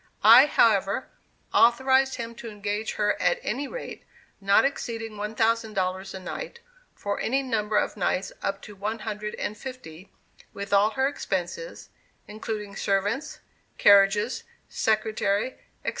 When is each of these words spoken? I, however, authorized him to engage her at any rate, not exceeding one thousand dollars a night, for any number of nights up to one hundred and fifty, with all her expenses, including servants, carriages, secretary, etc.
I, 0.23 0.47
however, 0.47 1.09
authorized 1.53 2.15
him 2.15 2.33
to 2.41 2.49
engage 2.49 2.93
her 2.93 3.21
at 3.21 3.37
any 3.43 3.67
rate, 3.67 4.03
not 4.41 4.65
exceeding 4.65 5.15
one 5.15 5.35
thousand 5.35 5.75
dollars 5.75 6.15
a 6.15 6.19
night, 6.19 6.59
for 6.95 7.19
any 7.19 7.43
number 7.43 7.77
of 7.77 7.95
nights 7.95 8.31
up 8.41 8.63
to 8.63 8.75
one 8.75 8.97
hundred 9.05 9.35
and 9.35 9.55
fifty, 9.55 10.11
with 10.55 10.73
all 10.73 10.89
her 10.89 11.07
expenses, 11.07 11.89
including 12.27 12.75
servants, 12.75 13.41
carriages, 13.77 14.43
secretary, 14.67 15.59
etc. 15.85 15.89